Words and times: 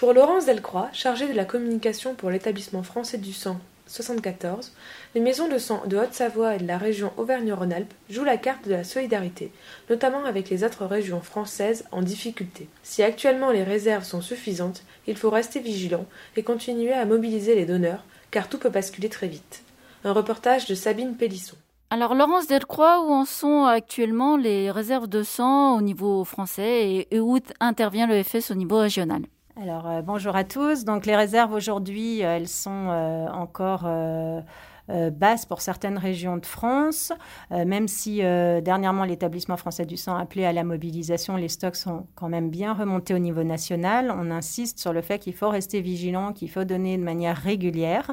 Pour 0.00 0.14
Laurence 0.14 0.46
Delcroix, 0.46 0.88
chargée 0.94 1.28
de 1.28 1.36
la 1.36 1.44
communication 1.44 2.14
pour 2.14 2.30
l'établissement 2.30 2.82
français 2.82 3.18
du 3.18 3.34
sang 3.34 3.60
74, 3.86 4.72
les 5.14 5.20
maisons 5.20 5.46
de 5.46 5.58
sang 5.58 5.82
de 5.86 5.98
Haute-Savoie 5.98 6.54
et 6.54 6.58
de 6.58 6.66
la 6.66 6.78
région 6.78 7.12
Auvergne-Rhône-Alpes 7.18 7.92
jouent 8.08 8.24
la 8.24 8.38
carte 8.38 8.64
de 8.64 8.70
la 8.70 8.82
solidarité, 8.82 9.52
notamment 9.90 10.24
avec 10.24 10.48
les 10.48 10.64
autres 10.64 10.86
régions 10.86 11.20
françaises 11.20 11.84
en 11.92 12.00
difficulté. 12.00 12.66
Si 12.82 13.02
actuellement 13.02 13.50
les 13.50 13.62
réserves 13.62 14.04
sont 14.04 14.22
suffisantes, 14.22 14.84
il 15.06 15.18
faut 15.18 15.28
rester 15.28 15.60
vigilant 15.60 16.06
et 16.34 16.42
continuer 16.42 16.94
à 16.94 17.04
mobiliser 17.04 17.54
les 17.54 17.66
donneurs, 17.66 18.02
car 18.30 18.48
tout 18.48 18.56
peut 18.56 18.70
basculer 18.70 19.10
très 19.10 19.28
vite. 19.28 19.64
Un 20.04 20.14
reportage 20.14 20.64
de 20.64 20.74
Sabine 20.74 21.14
Pellisson. 21.14 21.56
Alors 21.90 22.14
Laurence 22.14 22.46
Delcroix, 22.46 23.04
où 23.04 23.12
en 23.12 23.26
sont 23.26 23.64
actuellement 23.64 24.38
les 24.38 24.70
réserves 24.70 25.08
de 25.08 25.22
sang 25.22 25.76
au 25.76 25.82
niveau 25.82 26.24
français 26.24 27.06
et 27.10 27.20
où 27.20 27.38
intervient 27.60 28.06
le 28.06 28.22
FS 28.22 28.50
au 28.50 28.54
niveau 28.54 28.78
régional? 28.78 29.24
Alors 29.60 29.86
euh, 29.86 30.00
bonjour 30.00 30.36
à 30.36 30.44
tous. 30.44 30.84
Donc 30.84 31.04
les 31.04 31.14
réserves 31.14 31.52
aujourd'hui, 31.52 32.24
euh, 32.24 32.36
elles 32.36 32.48
sont 32.48 32.88
euh, 32.88 33.28
encore 33.28 33.86
basses 35.12 35.46
pour 35.46 35.60
certaines 35.60 35.98
régions 35.98 36.36
de 36.36 36.46
France, 36.46 37.12
même 37.50 37.88
si 37.88 38.18
dernièrement 38.18 39.04
l'établissement 39.04 39.56
français 39.56 39.86
du 39.86 39.96
sang 39.96 40.16
a 40.16 40.22
appelé 40.22 40.44
à 40.44 40.52
la 40.52 40.64
mobilisation, 40.64 41.36
les 41.36 41.48
stocks 41.48 41.76
sont 41.76 42.06
quand 42.14 42.28
même 42.28 42.50
bien 42.50 42.74
remontés 42.74 43.14
au 43.14 43.18
niveau 43.18 43.42
national. 43.44 44.12
On 44.16 44.30
insiste 44.30 44.78
sur 44.78 44.92
le 44.92 45.02
fait 45.02 45.18
qu'il 45.18 45.34
faut 45.34 45.48
rester 45.48 45.80
vigilant, 45.80 46.32
qu'il 46.32 46.50
faut 46.50 46.64
donner 46.64 46.96
de 46.96 47.02
manière 47.02 47.36
régulière, 47.36 48.10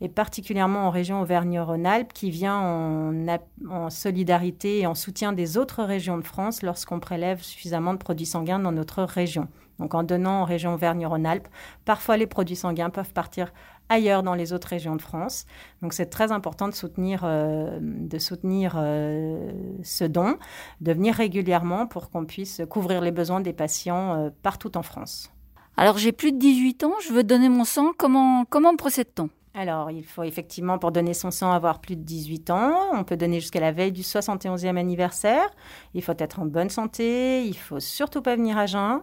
et 0.00 0.08
particulièrement 0.08 0.86
en 0.86 0.90
région 0.90 1.20
Auvergne-Rhône-Alpes, 1.20 2.12
qui 2.12 2.30
vient 2.30 2.58
en, 2.58 3.26
en 3.70 3.90
solidarité 3.90 4.80
et 4.80 4.86
en 4.86 4.94
soutien 4.94 5.32
des 5.32 5.56
autres 5.56 5.82
régions 5.82 6.18
de 6.18 6.24
France 6.24 6.62
lorsqu'on 6.62 7.00
prélève 7.00 7.42
suffisamment 7.42 7.92
de 7.92 7.98
produits 7.98 8.26
sanguins 8.26 8.58
dans 8.58 8.72
notre 8.72 9.02
région. 9.02 9.48
Donc 9.78 9.94
en 9.94 10.02
donnant 10.02 10.42
en 10.42 10.44
région 10.44 10.74
Auvergne-Rhône-Alpes, 10.74 11.48
parfois 11.86 12.18
les 12.18 12.26
produits 12.26 12.56
sanguins 12.56 12.90
peuvent 12.90 13.12
partir 13.14 13.52
ailleurs 13.90 14.22
dans 14.22 14.34
les 14.34 14.54
autres 14.54 14.68
régions 14.68 14.96
de 14.96 15.02
France. 15.02 15.44
Donc 15.82 15.92
c'est 15.92 16.06
très 16.06 16.32
important 16.32 16.68
de 16.68 16.74
soutenir, 16.74 17.22
euh, 17.24 17.78
de 17.82 18.18
soutenir 18.18 18.74
euh, 18.76 19.52
ce 19.82 20.04
don, 20.04 20.38
de 20.80 20.92
venir 20.92 21.14
régulièrement 21.14 21.86
pour 21.86 22.08
qu'on 22.08 22.24
puisse 22.24 22.62
couvrir 22.70 23.02
les 23.02 23.10
besoins 23.10 23.40
des 23.40 23.52
patients 23.52 24.14
euh, 24.14 24.30
partout 24.42 24.78
en 24.78 24.82
France. 24.82 25.30
Alors 25.76 25.98
j'ai 25.98 26.12
plus 26.12 26.32
de 26.32 26.38
18 26.38 26.84
ans, 26.84 26.94
je 27.06 27.12
veux 27.12 27.24
donner 27.24 27.48
mon 27.48 27.64
sang, 27.64 27.92
comment, 27.98 28.44
comment 28.46 28.74
procède-t-on? 28.76 29.28
Alors, 29.52 29.90
il 29.90 30.04
faut 30.04 30.22
effectivement, 30.22 30.78
pour 30.78 30.92
donner 30.92 31.12
son 31.12 31.32
sang, 31.32 31.50
avoir 31.50 31.80
plus 31.80 31.96
de 31.96 32.02
18 32.02 32.50
ans. 32.50 32.72
On 32.92 33.02
peut 33.02 33.16
donner 33.16 33.40
jusqu'à 33.40 33.58
la 33.58 33.72
veille 33.72 33.90
du 33.90 34.02
71e 34.02 34.76
anniversaire. 34.76 35.50
Il 35.92 36.02
faut 36.02 36.14
être 36.18 36.38
en 36.38 36.46
bonne 36.46 36.70
santé. 36.70 37.44
Il 37.44 37.56
faut 37.56 37.80
surtout 37.80 38.22
pas 38.22 38.36
venir 38.36 38.56
à 38.56 38.66
jeun. 38.66 39.02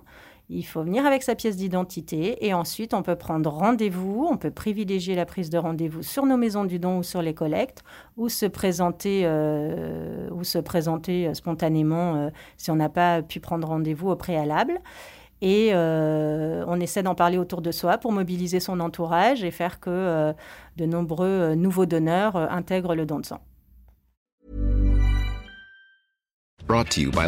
Il 0.50 0.64
faut 0.64 0.82
venir 0.82 1.06
avec 1.06 1.24
sa 1.24 1.36
pièce 1.36 1.58
d'identité 1.58 2.46
et 2.46 2.54
ensuite 2.54 2.94
on 2.94 3.04
peut 3.04 3.18
prendre 3.18 3.50
rendez-vous, 3.50 4.26
on 4.32 4.38
peut 4.38 4.52
privilégier 4.52 5.14
la 5.14 5.26
prise 5.26 5.50
de 5.50 5.58
rendez-vous 5.58 6.04
sur 6.04 6.26
nos 6.26 6.38
maisons 6.38 6.64
du 6.64 6.80
don 6.80 7.00
ou 7.00 7.04
sur 7.04 7.22
les 7.22 7.34
collectes 7.34 7.84
ou 8.16 8.30
se 8.30 8.46
présenter, 8.46 9.24
euh, 9.26 10.30
ou 10.32 10.46
se 10.46 10.58
présenter 10.58 11.28
euh, 11.28 11.34
spontanément 11.34 12.16
euh, 12.16 12.30
si 12.56 12.72
on 12.72 12.78
n'a 12.78 12.88
pas 12.88 13.22
pu 13.22 13.42
prendre 13.42 13.68
rendez-vous 13.68 14.10
au 14.10 14.16
préalable. 14.16 14.80
Et 15.42 15.72
on 15.76 16.80
essaie 16.80 17.04
d'en 17.04 17.14
parler 17.14 17.38
autour 17.38 17.62
de 17.62 17.72
soi 17.72 18.00
pour 18.00 18.12
mobiliser 18.12 18.60
son 18.60 18.80
entourage 18.80 19.44
et 19.44 19.52
faire 19.52 19.80
que 19.80 20.34
de 20.78 20.86
nombreux 20.88 21.54
nouveaux 21.54 21.86
donneurs 21.86 22.36
intègrent 22.36 22.96
le 22.96 23.06
don 23.06 23.20
de 23.20 23.26
sang. 23.28 23.40
Brought 26.66 26.90
to 26.90 27.02
you 27.02 27.12
by. 27.12 27.28